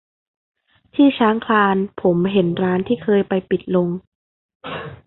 [0.93, 3.87] ที่ช้างคลานผมเห็นร้านที่เคยไปปิดลง